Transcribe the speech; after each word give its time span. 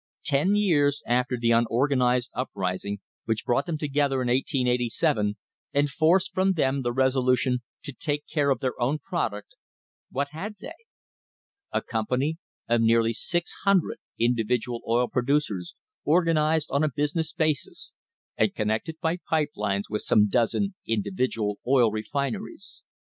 Ten 0.25 0.55
years 0.55 1.03
after 1.05 1.37
the 1.37 1.51
unorganised 1.51 2.31
uprising 2.33 3.01
which 3.25 3.45
brought 3.45 3.67
them 3.67 3.77
together 3.77 4.19
in 4.23 4.29
1887 4.29 5.37
and 5.75 5.89
forced 5.91 6.33
from 6.33 6.53
them 6.53 6.81
the 6.81 6.91
resolution 6.91 7.59
to 7.83 7.93
take 7.93 8.25
care 8.25 8.49
of 8.49 8.61
their 8.61 8.73
own 8.81 8.97
product, 8.97 9.57
what 10.09 10.29
had 10.31 10.55
they? 10.59 10.73
A 11.71 11.83
company 11.83 12.39
of 12.67 12.81
nearly' 12.81 13.11
A 13.11 13.13
MODERN 13.13 13.13
WAR 13.13 13.75
FOR 13.75 13.75
INDEPENDENCE 13.77 13.97
600 13.97 13.97
individual 14.57 14.81
oil 14.87 15.07
producers 15.07 15.75
organised 16.03 16.71
on 16.71 16.83
a 16.83 16.89
business 16.89 17.31
basis, 17.31 17.93
and 18.39 18.55
connected 18.55 18.99
by 19.01 19.19
pipe 19.29 19.51
lines 19.55 19.87
with 19.87 20.01
some 20.01 20.27
dozen 20.27 20.73
individual 20.87 21.59
oil 21.67 21.91
refineries. 21.91 22.81